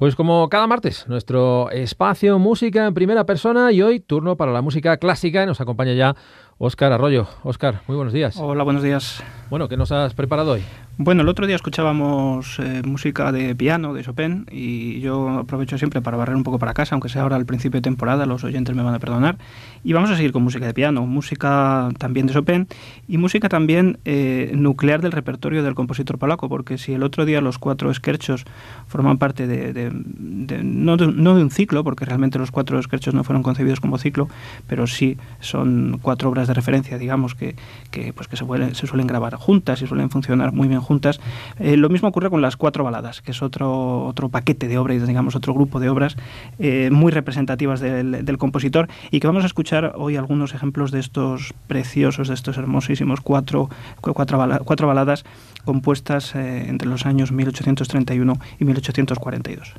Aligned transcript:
Pues 0.00 0.16
como 0.16 0.48
cada 0.48 0.66
martes, 0.66 1.06
nuestro 1.08 1.70
espacio 1.72 2.38
música 2.38 2.86
en 2.86 2.94
primera 2.94 3.26
persona 3.26 3.70
y 3.70 3.82
hoy 3.82 4.00
turno 4.00 4.34
para 4.34 4.50
la 4.50 4.62
música 4.62 4.96
clásica. 4.96 5.44
Nos 5.44 5.60
acompaña 5.60 5.92
ya 5.92 6.16
Óscar 6.62 6.92
Arroyo. 6.92 7.26
Óscar, 7.42 7.80
muy 7.88 7.96
buenos 7.96 8.12
días. 8.12 8.36
Hola, 8.36 8.64
buenos 8.64 8.82
días. 8.82 9.24
Bueno, 9.48 9.66
¿qué 9.66 9.78
nos 9.78 9.90
has 9.92 10.12
preparado 10.12 10.52
hoy? 10.52 10.62
Bueno, 11.02 11.22
el 11.22 11.28
otro 11.30 11.46
día 11.46 11.56
escuchábamos 11.56 12.58
eh, 12.58 12.82
música 12.84 13.32
de 13.32 13.54
piano 13.54 13.94
de 13.94 14.04
Chopin 14.04 14.44
y 14.50 15.00
yo 15.00 15.30
aprovecho 15.30 15.78
siempre 15.78 16.02
para 16.02 16.18
barrer 16.18 16.36
un 16.36 16.42
poco 16.42 16.58
para 16.58 16.74
casa, 16.74 16.94
aunque 16.94 17.08
sea 17.08 17.22
ahora 17.22 17.36
al 17.36 17.46
principio 17.46 17.78
de 17.78 17.82
temporada, 17.82 18.26
los 18.26 18.44
oyentes 18.44 18.76
me 18.76 18.82
van 18.82 18.92
a 18.92 18.98
perdonar. 18.98 19.38
Y 19.82 19.94
vamos 19.94 20.10
a 20.10 20.16
seguir 20.16 20.30
con 20.32 20.42
música 20.42 20.66
de 20.66 20.74
piano, 20.74 21.06
música 21.06 21.88
también 21.96 22.26
de 22.26 22.34
Chopin 22.34 22.68
y 23.08 23.16
música 23.16 23.48
también 23.48 23.98
eh, 24.04 24.50
nuclear 24.54 25.00
del 25.00 25.12
repertorio 25.12 25.62
del 25.62 25.74
compositor 25.74 26.18
polaco, 26.18 26.50
porque 26.50 26.76
si 26.76 26.92
el 26.92 27.02
otro 27.02 27.24
día 27.24 27.40
los 27.40 27.58
cuatro 27.58 27.90
esquerchos 27.90 28.44
forman 28.86 29.16
parte 29.16 29.46
de, 29.46 29.90
no, 29.90 30.98
de 30.98 31.06
no, 31.06 31.34
de, 31.34 31.42
un 31.42 31.50
ciclo, 31.50 31.82
porque 31.82 32.04
realmente 32.04 32.38
los 32.38 32.50
cuatro 32.50 32.78
esquerchos 32.78 33.14
no 33.14 33.24
fueron 33.24 33.42
concebidos 33.42 33.80
como 33.80 33.96
ciclo, 33.96 34.28
pero 34.66 34.86
sí 34.86 35.16
son 35.40 35.98
cuatro 36.02 36.28
obras 36.28 36.49
de 36.50 36.54
referencia, 36.54 36.98
digamos, 36.98 37.34
que, 37.34 37.56
que 37.90 38.12
pues 38.12 38.28
que 38.28 38.36
se, 38.36 38.86
suelen, 38.86 39.06
grabar 39.06 39.34
juntas 39.36 39.82
y 39.82 39.86
suelen 39.86 40.10
funcionar 40.10 40.52
muy 40.52 40.68
bien 40.68 40.80
juntas. 40.80 41.20
Eh, 41.58 41.76
lo 41.76 41.88
mismo 41.88 42.08
ocurre 42.08 42.28
con 42.28 42.42
las 42.42 42.56
cuatro 42.56 42.84
baladas, 42.84 43.22
que 43.22 43.30
es 43.30 43.42
otro, 43.42 44.04
otro 44.04 44.28
paquete 44.28 44.68
de 44.68 44.78
obras, 44.78 45.06
digamos, 45.06 45.36
otro 45.36 45.54
grupo 45.54 45.80
de 45.80 45.88
obras 45.88 46.16
eh, 46.58 46.90
muy 46.90 47.12
representativas 47.12 47.80
del, 47.80 48.38
compositor 48.38 48.88
y 49.10 49.20
que 49.20 49.26
vamos 49.26 49.42
a 49.42 49.46
escuchar 49.46 49.92
hoy 49.96 50.16
algunos 50.16 50.54
ejemplos 50.54 50.92
de 50.92 51.00
estos 51.00 51.52
preciosos, 51.66 52.28
de 52.28 52.34
estos 52.34 52.56
hermosísimos 52.56 53.20
cuatro, 53.20 53.68
cuatro, 54.00 54.38
cuatro 54.64 54.86
baladas 54.86 55.24
compuestas 55.64 56.34
eh, 56.34 56.66
entre 56.68 56.88
los 56.88 57.06
años 57.06 57.32
1831 57.32 58.38
y 58.58 58.64
1842. 58.64 59.74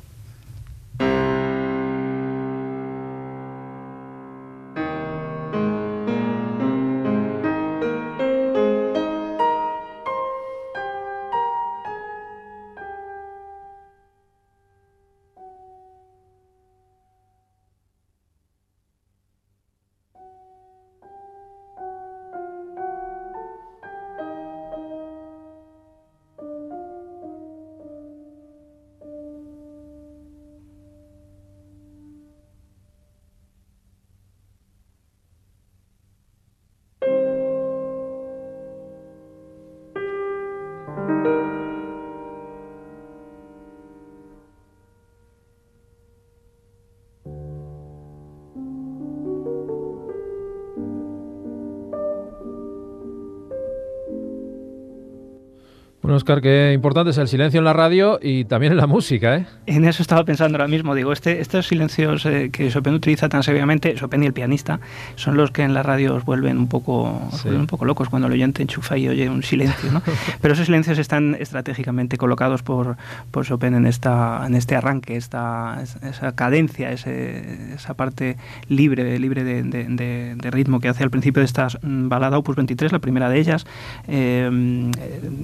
Bueno, 56.12 56.18
Oscar, 56.18 56.42
qué 56.42 56.74
importante 56.74 57.12
es 57.12 57.16
el 57.16 57.26
silencio 57.26 57.56
en 57.56 57.64
la 57.64 57.72
radio 57.72 58.18
y 58.20 58.44
también 58.44 58.72
en 58.72 58.76
la 58.76 58.86
música, 58.86 59.34
¿eh? 59.34 59.46
En 59.64 59.86
eso 59.86 60.02
estaba 60.02 60.26
pensando 60.26 60.58
ahora 60.58 60.68
mismo. 60.68 60.94
Digo, 60.94 61.10
este, 61.10 61.40
estos 61.40 61.68
silencios 61.68 62.26
eh, 62.26 62.50
que 62.52 62.68
Chopin 62.68 62.92
utiliza 62.92 63.30
tan 63.30 63.42
seriamente, 63.42 63.94
Chopin 63.94 64.22
y 64.22 64.26
el 64.26 64.34
pianista, 64.34 64.78
son 65.14 65.38
los 65.38 65.52
que 65.52 65.62
en 65.62 65.72
la 65.72 65.82
radio 65.82 66.14
os 66.14 66.26
vuelven 66.26 66.58
un 66.58 66.68
poco, 66.68 67.18
sí. 67.30 67.44
vuelven 67.44 67.62
un 67.62 67.66
poco 67.66 67.86
locos 67.86 68.10
cuando 68.10 68.28
el 68.28 68.34
oyente 68.34 68.60
enchufa 68.60 68.98
y 68.98 69.08
oye 69.08 69.30
un 69.30 69.42
silencio, 69.42 69.90
¿no? 69.90 70.02
Pero 70.42 70.52
esos 70.52 70.66
silencios 70.66 70.98
están 70.98 71.34
estratégicamente 71.40 72.18
colocados 72.18 72.62
por, 72.62 72.98
por 73.30 73.46
Chopin 73.46 73.72
en, 73.72 73.86
esta, 73.86 74.42
en 74.46 74.54
este 74.54 74.76
arranque, 74.76 75.16
esta, 75.16 75.82
esa 75.82 76.32
cadencia, 76.32 76.92
ese, 76.92 77.72
esa 77.72 77.94
parte 77.94 78.36
libre, 78.68 79.18
libre 79.18 79.44
de, 79.44 79.62
de, 79.62 79.84
de, 79.84 80.34
de, 80.36 80.50
ritmo 80.50 80.78
que 80.78 80.90
hace 80.90 81.04
al 81.04 81.10
principio 81.10 81.40
de 81.40 81.46
esta 81.46 81.68
balada 81.82 82.36
Opus 82.36 82.56
23, 82.56 82.92
la 82.92 82.98
primera 82.98 83.30
de 83.30 83.38
ellas. 83.38 83.64
Eh, 84.08 84.90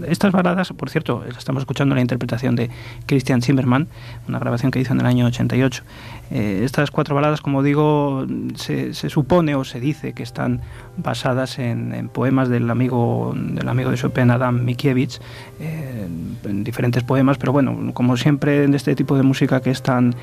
estas 0.06 0.30
baladas 0.30 0.57
por 0.76 0.90
cierto, 0.90 1.24
estamos 1.24 1.62
escuchando 1.62 1.94
la 1.94 2.00
interpretación 2.00 2.56
de 2.56 2.70
Christian 3.06 3.42
Zimmermann, 3.42 3.88
una 4.26 4.38
grabación 4.38 4.70
que 4.70 4.80
hizo 4.80 4.92
en 4.92 5.00
el 5.00 5.06
año 5.06 5.26
88. 5.26 5.82
Eh, 6.30 6.62
estas 6.64 6.90
cuatro 6.90 7.14
baladas, 7.14 7.40
como 7.40 7.62
digo, 7.62 8.26
se, 8.56 8.92
supone 8.92 9.54
o 9.54 9.64
se 9.64 9.78
dice 9.80 10.12
que 10.12 10.22
están 10.22 10.60
basadas 10.96 11.58
en, 11.58 12.10
poemas 12.12 12.48
del 12.48 12.68
amigo, 12.70 13.34
del 13.36 13.68
amigo 13.68 13.90
de 13.90 13.96
Chopin, 13.96 14.30
Adam 14.30 14.64
Mickiewicz, 14.64 15.20
eh, 15.60 16.08
en 16.44 16.64
diferentes 16.64 17.04
poemas, 17.04 17.38
pero 17.38 17.52
bueno, 17.52 17.92
como 17.94 18.16
siempre 18.16 18.64
en 18.64 18.74
este 18.74 18.94
tipo 18.96 19.16
de 19.16 19.22
música 19.22 19.60
que 19.60 19.70
es 19.70 19.82
tan, 19.82 20.14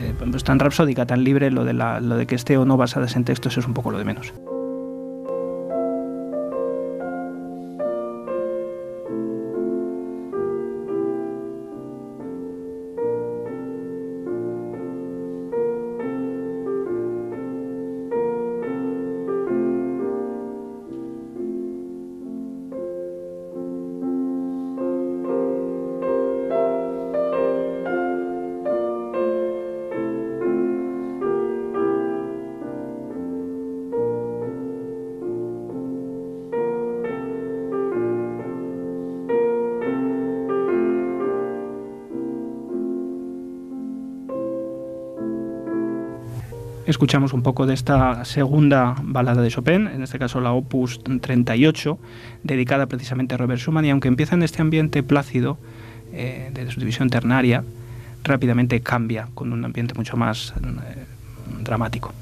eh, 0.00 0.14
pues 0.30 0.44
tan 0.44 0.58
rapsódica, 0.58 1.04
tan 1.06 1.24
libre, 1.24 1.50
lo 1.50 1.64
de, 1.64 1.72
lo 1.72 2.16
de 2.16 2.26
que 2.26 2.36
esté 2.36 2.56
o 2.56 2.64
no 2.64 2.76
basadas 2.76 3.16
en 3.16 3.24
textos 3.24 3.58
es 3.58 3.66
un 3.66 3.74
poco 3.74 3.90
lo 3.90 3.98
de 3.98 4.04
menos. 4.04 4.32
Escuchamos 46.90 47.32
un 47.32 47.42
poco 47.42 47.66
de 47.66 47.74
esta 47.74 48.24
segunda 48.24 48.96
balada 49.02 49.42
de 49.42 49.48
Chopin, 49.48 49.86
en 49.86 50.02
este 50.02 50.18
caso 50.18 50.40
la 50.40 50.52
Opus 50.52 51.00
38, 51.02 51.98
dedicada 52.42 52.86
precisamente 52.86 53.34
a 53.34 53.38
Robert 53.38 53.60
Schumann, 53.60 53.84
y 53.84 53.90
aunque 53.90 54.08
empieza 54.08 54.34
en 54.34 54.42
este 54.42 54.60
ambiente 54.60 55.02
plácido 55.02 55.58
eh, 56.12 56.50
de 56.52 56.70
su 56.70 56.80
división 56.80 57.08
ternaria, 57.08 57.64
rápidamente 58.24 58.80
cambia 58.80 59.28
con 59.34 59.52
un 59.52 59.64
ambiente 59.64 59.94
mucho 59.94 60.16
más 60.16 60.52
eh, 60.58 61.04
dramático. 61.62 62.12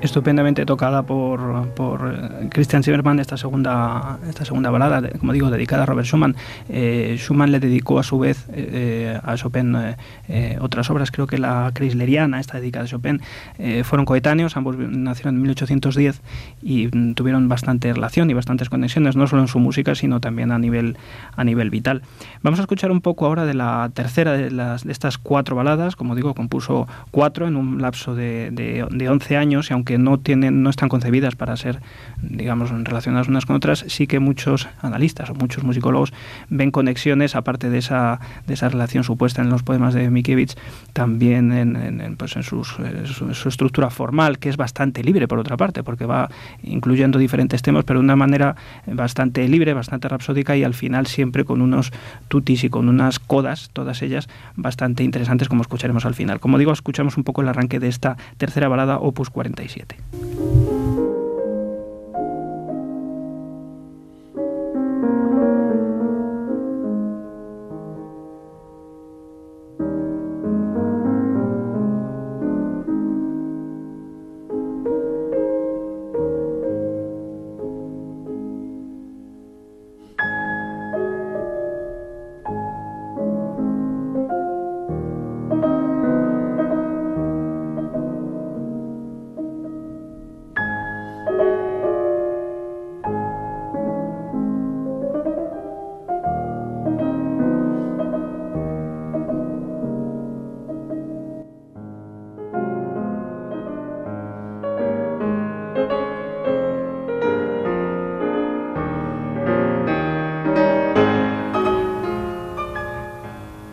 Estupendamente 0.00 0.64
tocada 0.66 1.02
por, 1.02 1.68
por 1.74 2.14
eh, 2.14 2.48
Christian 2.50 2.82
Zimmermann, 2.82 3.20
esta 3.20 3.36
segunda, 3.36 4.18
esta 4.28 4.44
segunda 4.44 4.70
balada, 4.70 5.08
como 5.18 5.32
digo, 5.32 5.50
dedicada 5.50 5.82
a 5.82 5.86
Robert 5.86 6.06
Schumann. 6.06 6.36
Eh, 6.68 7.16
Schumann 7.18 7.52
le 7.52 7.60
dedicó 7.60 7.98
a 7.98 8.02
su 8.02 8.18
vez 8.18 8.46
eh, 8.52 9.18
a 9.22 9.36
Chopin 9.36 9.76
otras 10.60 10.90
obras, 10.90 11.10
creo 11.10 11.26
que 11.26 11.38
la 11.38 11.70
Chrysleriana, 11.74 12.40
esta 12.40 12.58
dedicada 12.58 12.84
a 12.84 12.88
Chopin, 12.88 13.20
fueron 13.84 14.04
coetáneos, 14.04 14.56
ambos 14.56 14.76
nacieron 14.76 15.36
en 15.36 15.42
1810 15.42 16.20
y 16.62 16.88
mm, 16.92 17.14
tuvieron 17.14 17.48
bastante 17.48 17.92
relación 17.92 18.30
y 18.30 18.34
bastantes 18.34 18.68
conexiones, 18.68 19.16
no 19.16 19.26
solo 19.26 19.42
en 19.42 19.48
su 19.48 19.58
música, 19.58 19.94
sino 19.94 20.20
también 20.20 20.52
a 20.52 20.58
nivel, 20.58 20.96
a 21.36 21.44
nivel 21.44 21.70
vital. 21.70 22.02
Vamos 22.42 22.58
a 22.58 22.62
escuchar 22.62 22.90
un 22.90 23.00
poco 23.00 23.26
ahora 23.26 23.44
de 23.44 23.54
la 23.54 23.90
tercera 23.92 24.32
de, 24.32 24.50
las, 24.50 24.84
de 24.84 24.92
estas 24.92 25.18
cuatro 25.18 25.56
baladas, 25.56 25.96
como 25.96 26.14
digo, 26.14 26.34
compuso 26.34 26.88
cuatro 27.10 27.46
en 27.46 27.56
un 27.56 27.82
lapso 27.82 28.14
de, 28.14 28.50
de, 28.50 28.86
de 28.90 29.08
11 29.08 29.36
años 29.36 29.70
y 29.70 29.72
aunque 29.72 29.89
que 29.90 29.98
no 29.98 30.20
tienen, 30.20 30.62
no 30.62 30.70
están 30.70 30.88
concebidas 30.88 31.34
para 31.34 31.56
ser, 31.56 31.80
digamos, 32.22 32.70
relacionadas 32.70 33.26
unas 33.26 33.44
con 33.44 33.56
otras, 33.56 33.84
sí 33.88 34.06
que 34.06 34.20
muchos 34.20 34.68
analistas 34.82 35.30
o 35.30 35.34
muchos 35.34 35.64
musicólogos 35.64 36.12
ven 36.48 36.70
conexiones, 36.70 37.34
aparte 37.34 37.70
de 37.70 37.78
esa, 37.78 38.20
de 38.46 38.54
esa 38.54 38.68
relación 38.68 39.02
supuesta 39.02 39.42
en 39.42 39.50
los 39.50 39.64
poemas 39.64 39.92
de 39.92 40.08
Mikiewicz, 40.08 40.54
también 40.92 41.52
en, 41.52 42.14
pues 42.16 42.36
en 42.36 42.42
eh, 42.42 42.44
su, 42.44 43.48
estructura 43.48 43.90
formal, 43.90 44.38
que 44.38 44.48
es 44.48 44.56
bastante 44.56 45.02
libre 45.02 45.26
por 45.26 45.40
otra 45.40 45.56
parte, 45.56 45.82
porque 45.82 46.06
va 46.06 46.30
incluyendo 46.62 47.18
diferentes 47.18 47.60
temas, 47.60 47.82
pero 47.82 47.98
de 47.98 48.04
una 48.04 48.14
manera 48.14 48.54
bastante 48.86 49.48
libre, 49.48 49.74
bastante 49.74 50.06
rapsódica 50.06 50.56
y 50.56 50.62
al 50.62 50.74
final 50.74 51.08
siempre 51.08 51.44
con 51.44 51.60
unos 51.60 51.90
tutis 52.28 52.62
y 52.62 52.70
con 52.70 52.88
unas 52.88 53.18
codas, 53.18 53.70
todas 53.72 54.02
ellas 54.02 54.28
bastante 54.54 55.02
interesantes, 55.02 55.48
como 55.48 55.62
escucharemos 55.62 56.06
al 56.06 56.14
final. 56.14 56.38
Como 56.38 56.58
digo, 56.58 56.70
escuchamos 56.70 57.16
un 57.16 57.24
poco 57.24 57.42
el 57.42 57.48
arranque 57.48 57.80
de 57.80 57.88
esta 57.88 58.16
tercera 58.38 58.68
balada, 58.68 58.98
opus 58.98 59.30
47. 59.30 59.79
7. 59.80 60.79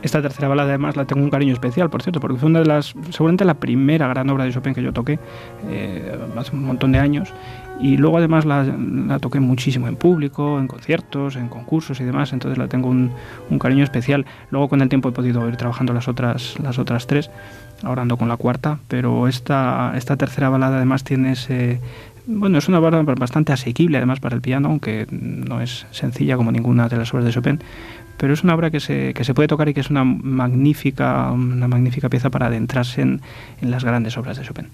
Esta 0.07 0.21
tercera 0.21 0.47
balada 0.47 0.69
además 0.69 0.95
la 0.95 1.03
tengo 1.03 1.21
un 1.21 1.29
cariño 1.29 1.51
especial, 1.51 1.89
por 1.89 2.01
cierto, 2.01 2.21
porque 2.21 2.37
fue 2.37 2.49
una 2.49 2.59
de 2.59 2.65
las, 2.65 2.95
seguramente 3.09 3.43
la 3.43 3.55
primera 3.55 4.07
gran 4.07 4.29
obra 4.29 4.45
de 4.45 4.53
Chopin 4.53 4.73
que 4.73 4.81
yo 4.81 4.93
toqué 4.93 5.19
eh, 5.69 6.17
hace 6.37 6.55
un 6.55 6.63
montón 6.63 6.93
de 6.93 6.99
años 6.99 7.33
y 7.81 7.97
luego 7.97 8.17
además 8.17 8.45
la, 8.45 9.19
toqué 9.19 9.41
muchísimo 9.41 9.89
en 9.89 9.97
público, 9.97 10.59
en 10.59 10.67
conciertos, 10.67 11.35
en 11.35 11.49
concursos 11.49 11.99
y 11.99 12.05
demás, 12.05 12.31
entonces 12.31 12.57
la 12.57 12.69
tengo 12.69 12.87
un, 12.87 13.11
cariño 13.59 13.83
especial. 13.83 14.25
Luego 14.49 14.69
con 14.69 14.81
el 14.81 14.87
tiempo 14.87 15.09
he 15.09 15.11
podido 15.11 15.45
ir 15.49 15.57
trabajando 15.57 15.91
las 15.91 16.07
otras, 16.07 16.57
las 16.63 16.79
otras 16.79 17.05
tres, 17.05 17.29
ahora 17.83 18.03
ando 18.03 18.15
con 18.15 18.29
la 18.29 18.37
cuarta, 18.37 18.79
pero 18.87 19.27
esta, 19.27 19.91
esta 19.97 20.15
tercera 20.15 20.47
balada 20.47 20.77
además 20.77 21.03
tiene 21.03 21.33
ese... 21.33 21.81
Bueno, 22.29 22.57
es 22.57 22.67
una 22.67 22.79
balada 22.79 23.03
bastante 23.03 23.53
asequible 23.53 23.97
además 23.97 24.19
para 24.19 24.35
el 24.35 24.41
piano, 24.41 24.67
aunque 24.67 25.07
no 25.09 25.61
es 25.61 25.87
sencilla 25.91 26.35
como 26.35 26.51
ninguna 26.51 26.89
de 26.89 26.97
las 26.97 27.13
obras 27.13 27.25
de 27.25 27.31
Chopin, 27.31 27.59
pero 28.17 28.33
es 28.33 28.43
una 28.43 28.53
obra 28.53 28.69
que 28.69 28.81
se, 28.81 29.13
que 29.13 29.23
se 29.23 29.33
puede 29.33 29.47
tocar 29.47 29.69
y 29.69 29.73
que 29.73 29.79
es 29.79 29.89
una 29.89 30.03
magnífica, 30.03 31.31
una 31.31 31.69
magnífica 31.69 32.09
pieza 32.09 32.29
para 32.29 32.47
adentrarse 32.47 33.01
en, 33.01 33.21
en 33.61 33.71
las 33.71 33.85
grandes 33.85 34.17
obras 34.17 34.37
de 34.37 34.43
Chopin. 34.43 34.67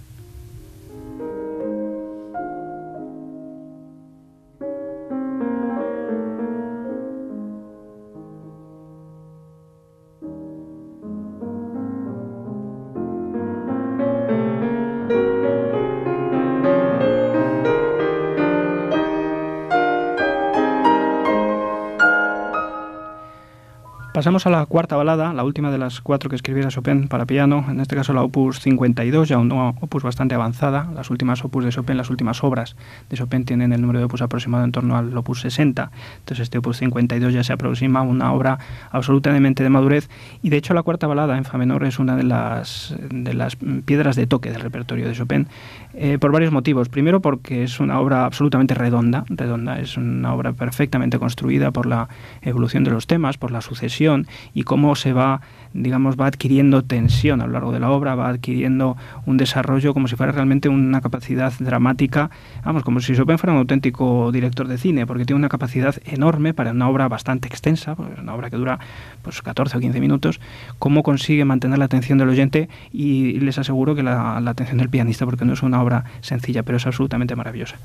Pasamos 24.24 24.48
a 24.48 24.50
la 24.50 24.66
cuarta 24.66 24.96
balada, 24.96 25.34
la 25.34 25.44
última 25.44 25.70
de 25.70 25.78
las 25.78 26.00
cuatro 26.00 26.30
que 26.30 26.38
escribiera 26.38 26.70
Chopin 26.70 27.10
para 27.10 27.26
piano, 27.26 27.66
en 27.68 27.82
este 27.82 27.94
caso 27.98 28.14
la 28.14 28.24
opus 28.24 28.62
52, 28.62 29.28
ya 29.28 29.38
una 29.38 29.72
opus 29.82 30.02
bastante 30.02 30.34
avanzada. 30.34 30.90
Las 30.96 31.10
últimas 31.10 31.44
opus 31.44 31.66
de 31.66 31.72
Chopin, 31.72 31.98
las 31.98 32.10
últimas 32.10 32.42
obras 32.42 32.78
de 33.10 33.18
Chopin 33.18 33.44
tienen 33.44 33.74
el 33.74 33.82
número 33.82 34.00
de 34.00 34.06
opus 34.06 34.22
aproximado 34.22 34.64
en 34.64 34.72
torno 34.72 34.96
al 34.96 35.18
opus 35.18 35.42
60. 35.42 35.92
Entonces 36.20 36.44
este 36.44 36.60
opus 36.60 36.78
52 36.78 37.34
ya 37.34 37.44
se 37.44 37.52
aproxima 37.52 38.00
a 38.00 38.04
una 38.04 38.32
obra 38.32 38.60
absolutamente 38.92 39.62
de 39.62 39.70
madurez 39.70 40.10
y 40.42 40.52
de 40.52 40.56
hecho 40.56 40.74
la 40.74 40.84
cuarta 40.84 41.06
balada 41.06 41.38
en 41.38 41.44
fa 41.44 41.58
menor 41.58 41.84
es 41.84 42.00
una 42.00 42.16
de 42.16 42.24
las, 42.24 42.96
de 43.10 43.34
las 43.34 43.58
piedras 43.84 44.16
de 44.16 44.26
toque 44.26 44.52
del 44.52 44.62
repertorio 44.62 45.06
de 45.06 45.16
Chopin 45.16 45.48
eh, 45.96 46.18
por 46.18 46.32
varios 46.32 46.54
motivos. 46.54 46.88
Primero 46.88 47.22
porque 47.22 47.64
es 47.64 47.82
una 47.82 48.00
obra 48.00 48.24
absolutamente 48.24 48.74
redonda, 48.74 49.26
redonda, 49.28 49.82
es 49.82 49.98
una 49.98 50.34
obra 50.34 50.54
perfectamente 50.54 51.20
construida 51.20 51.72
por 51.72 51.88
la 51.88 52.08
evolución 52.42 52.86
de 52.86 52.92
los 52.92 53.06
temas, 53.06 53.38
por 53.38 53.52
la 53.52 53.60
sucesión 53.60 54.13
y 54.54 54.64
cómo 54.64 54.96
se 54.96 55.14
va, 55.14 55.42
digamos, 55.74 56.20
va 56.20 56.28
adquiriendo 56.28 56.84
tensión 56.84 57.42
a 57.42 57.48
lo 57.48 57.54
largo 57.54 57.72
de 57.72 57.80
la 57.80 57.90
obra, 57.90 58.16
va 58.16 58.30
adquiriendo 58.30 58.98
un 59.26 59.38
desarrollo 59.38 59.94
como 59.94 60.08
si 60.08 60.16
fuera 60.16 60.32
realmente 60.32 60.70
una 60.70 61.02
capacidad 61.02 61.52
dramática, 61.60 62.30
vamos, 62.64 62.84
como 62.84 63.00
si 63.00 63.16
Chopin 63.16 63.38
fuera 63.38 63.54
un 63.54 63.60
auténtico 63.60 64.32
director 64.32 64.68
de 64.68 64.78
cine, 64.78 65.06
porque 65.06 65.26
tiene 65.26 65.40
una 65.40 65.50
capacidad 65.50 65.96
enorme 66.06 66.54
para 66.54 66.72
una 66.72 66.90
obra 66.90 67.08
bastante 67.08 67.48
extensa, 67.48 67.96
una 68.22 68.34
obra 68.34 68.50
que 68.50 68.58
dura 68.58 68.80
pues 69.22 69.42
14 69.42 69.78
o 69.78 69.80
15 69.80 70.00
minutos, 70.00 70.40
cómo 70.80 71.04
consigue 71.04 71.46
mantener 71.46 71.80
la 71.80 71.86
atención 71.86 72.18
del 72.18 72.30
oyente 72.30 72.70
y 72.92 73.40
les 73.40 73.58
aseguro 73.58 73.96
que 73.96 74.04
la 74.04 74.38
atención 74.38 74.78
del 74.78 74.90
pianista, 74.90 75.26
porque 75.26 75.46
no 75.46 75.54
es 75.54 75.64
una 75.64 75.82
obra 75.82 76.06
sencilla, 76.22 76.64
pero 76.64 76.78
es 76.78 76.86
absolutamente 76.86 77.36
maravillosa. 77.36 77.78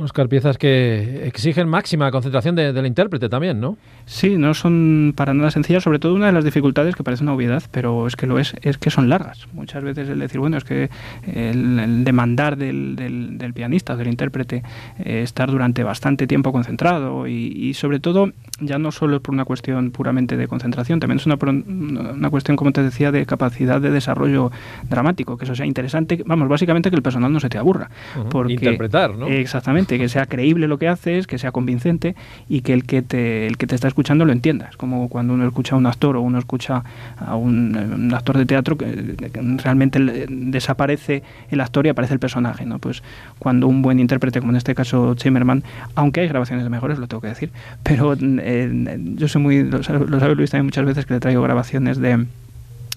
Oscar, 0.00 0.28
piezas 0.28 0.56
que 0.56 1.26
exigen 1.26 1.68
máxima 1.68 2.10
concentración 2.10 2.54
del 2.54 2.86
intérprete 2.86 3.28
también, 3.28 3.60
¿no? 3.60 3.76
Sí, 4.06 4.36
no 4.36 4.54
son 4.54 5.12
para 5.14 5.34
nada 5.34 5.50
sencillas, 5.50 5.82
sobre 5.82 5.98
todo 5.98 6.14
una 6.14 6.26
de 6.26 6.32
las 6.32 6.44
dificultades 6.44 6.96
que 6.96 7.04
parece 7.04 7.22
una 7.22 7.34
obviedad, 7.34 7.62
pero 7.70 8.06
es 8.06 8.16
que 8.16 8.26
lo 8.26 8.38
es, 8.38 8.54
es 8.62 8.78
que 8.78 8.90
son 8.90 9.08
largas. 9.08 9.46
Muchas 9.52 9.84
veces 9.84 10.08
el 10.08 10.18
decir, 10.18 10.40
bueno, 10.40 10.56
es 10.56 10.64
que 10.64 10.90
el, 11.32 12.02
demandar 12.04 12.56
del, 12.56 12.96
del, 12.96 13.52
pianista, 13.52 13.96
del 13.96 14.08
intérprete, 14.08 14.62
eh, 14.98 15.22
estar 15.22 15.50
durante 15.50 15.84
bastante 15.84 16.26
tiempo 16.26 16.52
concentrado 16.52 17.26
y, 17.26 17.74
sobre 17.74 18.00
todo 18.00 18.32
ya 18.60 18.78
no 18.78 18.92
solo 18.92 19.16
es 19.16 19.22
por 19.22 19.34
una 19.34 19.44
cuestión 19.44 19.90
puramente 19.90 20.36
de 20.36 20.48
concentración, 20.48 21.00
también 21.00 21.18
es 21.18 21.26
una, 21.26 21.36
una 21.36 22.30
cuestión, 22.30 22.56
como 22.56 22.72
te 22.72 22.82
decía, 22.82 23.10
de 23.10 23.24
capacidad 23.26 23.80
de 23.80 23.90
desarrollo 23.90 24.50
dramático, 24.88 25.36
que 25.36 25.44
eso 25.44 25.54
sea 25.54 25.66
interesante, 25.66 26.22
vamos, 26.26 26.48
básicamente 26.48 26.90
que 26.90 26.96
el 26.96 27.02
personal 27.02 27.32
no 27.32 27.40
se 27.40 27.48
te 27.48 27.58
aburra. 27.58 27.90
porque, 28.30 28.54
Interpretar, 28.54 29.16
¿no? 29.16 29.28
Exactamente, 29.28 29.89
que 29.98 30.08
sea 30.08 30.26
creíble 30.26 30.68
lo 30.68 30.78
que 30.78 30.88
haces, 30.88 31.26
que 31.26 31.38
sea 31.38 31.52
convincente 31.52 32.14
y 32.48 32.62
que 32.62 32.72
el 32.72 32.84
que 32.84 33.02
te, 33.02 33.46
el 33.46 33.56
que 33.56 33.66
te 33.66 33.74
está 33.74 33.88
escuchando 33.88 34.24
lo 34.24 34.32
entienda. 34.32 34.68
Es 34.70 34.76
como 34.76 35.08
cuando 35.08 35.34
uno 35.34 35.46
escucha 35.46 35.74
a 35.74 35.78
un 35.78 35.86
actor 35.86 36.16
o 36.16 36.20
uno 36.20 36.38
escucha 36.38 36.84
a 37.18 37.36
un, 37.36 38.12
actor 38.14 38.38
de 38.38 38.46
teatro 38.46 38.76
que, 38.76 39.16
realmente 39.62 39.98
desaparece 40.28 41.22
el 41.50 41.60
actor 41.60 41.86
y 41.86 41.88
aparece 41.90 42.14
el 42.14 42.20
personaje. 42.20 42.66
¿no? 42.66 42.78
Pues 42.78 43.02
cuando 43.38 43.66
un 43.66 43.82
buen 43.82 44.00
intérprete, 44.00 44.40
como 44.40 44.52
en 44.52 44.56
este 44.56 44.74
caso 44.74 45.14
Zimmerman, 45.18 45.64
aunque 45.94 46.20
hay 46.20 46.28
grabaciones 46.28 46.68
mejores, 46.68 46.98
lo 46.98 47.06
tengo 47.06 47.20
que 47.20 47.28
decir, 47.28 47.50
pero 47.82 48.16
eh, 48.20 48.98
yo 49.16 49.28
soy 49.28 49.42
muy, 49.42 49.64
lo, 49.64 49.78
lo 49.78 50.20
sabe 50.20 50.34
Luis 50.34 50.50
también 50.50 50.66
muchas 50.66 50.84
veces 50.84 51.06
que 51.06 51.14
le 51.14 51.20
traigo 51.20 51.42
grabaciones 51.42 51.98
de 51.98 52.26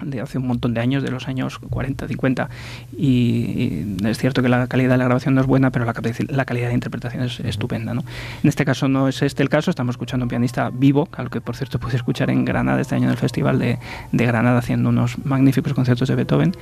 de 0.05 0.21
hace 0.21 0.37
un 0.37 0.47
montón 0.47 0.73
de 0.73 0.81
años, 0.81 1.03
de 1.03 1.11
los 1.11 1.27
años 1.27 1.59
40, 1.59 2.07
50, 2.07 2.49
y, 2.97 3.97
es 4.05 4.17
cierto 4.17 4.41
que 4.41 4.49
la 4.49 4.67
calidad 4.67 4.91
de 4.91 4.97
la 4.97 5.05
grabación 5.05 5.35
no 5.35 5.41
es 5.41 5.47
buena, 5.47 5.71
pero 5.71 5.85
la, 5.85 5.93
la 6.29 6.45
calidad 6.45 6.67
de 6.69 6.73
interpretación 6.73 7.23
es 7.23 7.39
estupenda. 7.39 7.93
¿no? 7.93 8.01
En 8.41 8.49
este 8.49 8.65
caso 8.65 8.87
no 8.87 9.07
es 9.07 9.21
este 9.21 9.43
el 9.43 9.49
caso, 9.49 9.69
estamos 9.69 9.93
escuchando 9.93 10.25
un 10.25 10.29
pianista 10.29 10.69
vivo, 10.71 11.07
al 11.13 11.29
que 11.29 11.41
por 11.41 11.55
cierto 11.55 11.79
pude 11.79 11.95
escuchar 11.95 12.29
en 12.29 12.45
Granada 12.45 12.81
este 12.81 12.95
año 12.95 13.05
en 13.05 13.11
el 13.11 13.17
Festival 13.17 13.59
de, 13.59 13.79
de 14.11 14.25
Granada 14.25 14.59
haciendo 14.59 14.89
unos 14.89 15.17
magníficos 15.25 15.73
conciertos 15.73 16.07
de 16.07 16.15
Beethoven. 16.15 16.53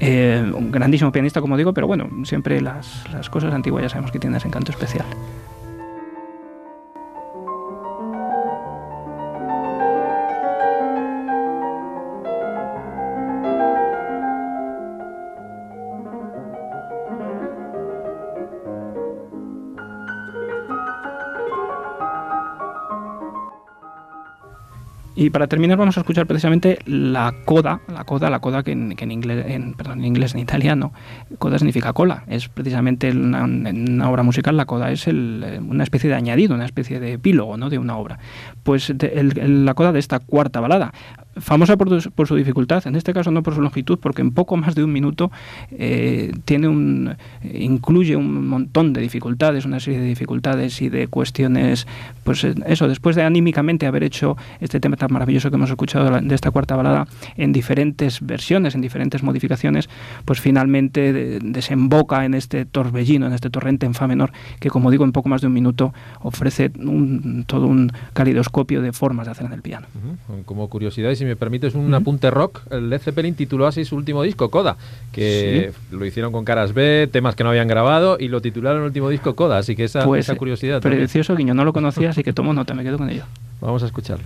Eh, 0.00 0.50
un 0.54 0.70
grandísimo 0.70 1.12
pianista, 1.12 1.40
como 1.40 1.56
digo, 1.56 1.72
pero 1.72 1.86
bueno, 1.86 2.08
siempre 2.24 2.60
las, 2.60 3.04
las 3.12 3.30
cosas 3.30 3.54
antiguas 3.54 3.82
ya 3.82 3.88
sabemos 3.88 4.10
que 4.10 4.18
tienen 4.18 4.36
ese 4.36 4.48
encanto 4.48 4.72
especial. 4.72 5.06
Y 25.26 25.30
para 25.30 25.48
terminar 25.48 25.76
vamos 25.76 25.96
a 25.96 26.02
escuchar 26.02 26.24
precisamente 26.28 26.78
la 26.86 27.34
coda, 27.44 27.80
la 27.92 28.04
coda, 28.04 28.30
la 28.30 28.38
coda 28.38 28.62
que 28.62 28.70
en, 28.70 29.10
inglés, 29.10 29.44
en, 29.48 29.74
perdón, 29.74 29.98
en 29.98 30.04
inglés, 30.04 30.34
en 30.34 30.38
italiano, 30.38 30.92
coda 31.40 31.58
significa 31.58 31.92
cola. 31.92 32.22
Es 32.28 32.48
precisamente 32.48 33.10
una, 33.10 33.42
una 33.42 34.08
obra 34.08 34.22
musical 34.22 34.56
la 34.56 34.66
coda 34.66 34.92
es 34.92 35.04
una 35.08 35.82
especie 35.82 36.08
de 36.08 36.14
añadido, 36.14 36.54
una 36.54 36.64
especie 36.64 37.00
de 37.00 37.14
epílogo 37.14 37.56
¿no? 37.56 37.70
de 37.70 37.78
una 37.78 37.96
obra. 37.96 38.20
Pues 38.62 38.94
la 39.00 39.74
coda 39.74 39.90
de 39.90 39.98
esta 39.98 40.20
cuarta 40.20 40.60
balada 40.60 40.92
famosa 41.38 41.76
por, 41.76 42.26
su 42.26 42.36
dificultad, 42.36 42.86
en 42.86 42.96
este 42.96 43.12
caso 43.12 43.30
no 43.30 43.42
por 43.42 43.54
su 43.54 43.60
longitud, 43.60 43.98
porque 43.98 44.22
en 44.22 44.32
poco 44.32 44.56
más 44.56 44.74
de 44.74 44.84
un 44.84 44.92
minuto 44.92 45.30
eh, 45.70 46.32
tiene 46.44 46.68
un, 46.68 47.14
incluye 47.42 48.16
un 48.16 48.48
montón 48.48 48.92
de 48.92 49.00
dificultades, 49.00 49.64
una 49.64 49.80
serie 49.80 50.00
de 50.00 50.06
dificultades 50.06 50.80
y 50.82 50.88
de 50.88 51.08
cuestiones, 51.08 51.86
pues 52.24 52.44
eh, 52.44 52.54
eso, 52.66 52.88
después 52.88 53.16
de 53.16 53.22
anímicamente 53.22 53.86
haber 53.86 54.04
hecho 54.04 54.36
este 54.60 54.80
tema 54.80 54.96
tan 54.96 55.12
maravilloso 55.12 55.50
que 55.50 55.56
hemos 55.56 55.70
escuchado 55.70 56.20
de 56.20 56.34
esta 56.34 56.50
cuarta 56.50 56.76
balada 56.76 57.06
en 57.36 57.52
diferentes 57.52 58.24
versiones, 58.24 58.74
en 58.74 58.80
diferentes 58.80 59.22
modificaciones, 59.22 59.88
pues 60.24 60.40
finalmente 60.40 61.40
desemboca 61.40 62.24
en 62.24 62.34
este 62.34 62.64
torbellino, 62.64 63.26
en 63.26 63.32
este 63.32 63.50
torrente 63.50 63.86
en 63.86 63.94
fa 63.94 64.06
menor, 64.06 64.32
que 64.60 64.70
como 64.70 64.90
digo, 64.90 65.04
en 65.04 65.12
poco 65.12 65.28
más 65.28 65.40
de 65.40 65.46
un 65.46 65.52
minuto 65.52 65.92
ofrece 66.20 66.70
todo 67.46 67.66
un 67.66 67.92
calidoscopio 68.12 68.82
de 68.82 68.92
formas 68.92 69.26
de 69.26 69.32
hacer 69.32 69.46
en 69.46 69.52
el 69.52 69.62
piano. 69.62 69.86
Como 70.44 70.68
curiosidad, 70.68 71.10
me 71.26 71.36
permites 71.36 71.74
un 71.74 71.92
apunte 71.94 72.30
rock, 72.30 72.60
el 72.70 72.90
Led 72.90 73.00
Zeppelin 73.00 73.34
tituló 73.34 73.66
así 73.66 73.84
su 73.84 73.96
último 73.96 74.22
disco, 74.22 74.50
Coda, 74.50 74.76
que 75.12 75.72
lo 75.90 76.04
hicieron 76.06 76.32
con 76.32 76.44
caras 76.44 76.72
B, 76.72 77.08
temas 77.10 77.34
que 77.34 77.44
no 77.44 77.50
habían 77.50 77.68
grabado 77.68 78.16
y 78.18 78.28
lo 78.28 78.40
titularon 78.40 78.82
el 78.82 78.86
último 78.86 79.08
disco 79.10 79.36
Coda, 79.36 79.58
así 79.58 79.76
que 79.76 79.84
esa, 79.84 80.04
pues, 80.04 80.26
esa 80.26 80.36
curiosidad. 80.36 80.80
Precioso, 80.80 81.36
Guiño, 81.36 81.54
no 81.54 81.64
lo 81.64 81.72
conocía, 81.72 82.10
así 82.10 82.22
que 82.22 82.32
tomo 82.32 82.52
nota, 82.52 82.74
me 82.74 82.82
quedo 82.82 82.98
con 82.98 83.10
ello. 83.10 83.24
Vamos 83.60 83.82
a 83.82 83.86
escucharlo. 83.86 84.24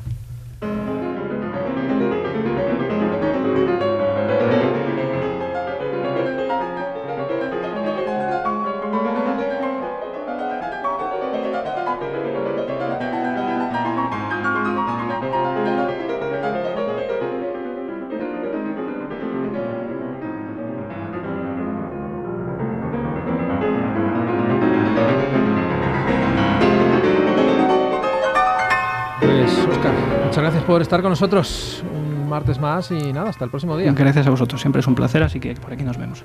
Gracias 30.51 30.67
por 30.67 30.83
estar 30.83 31.01
con 31.01 31.11
nosotros 31.11 31.85
un 31.95 32.29
martes 32.29 32.59
más 32.59 32.91
y 32.91 33.13
nada, 33.13 33.31
hasta 33.31 33.45
el 33.45 33.51
próximo 33.51 33.77
día. 33.77 33.93
Gracias 33.93 34.27
a 34.27 34.31
vosotros, 34.31 34.61
siempre 34.61 34.81
es 34.81 34.87
un 34.89 34.97
placer, 34.97 35.23
así 35.23 35.39
que 35.39 35.55
por 35.55 35.73
aquí 35.73 35.85
nos 35.85 35.97
vemos. 35.97 36.25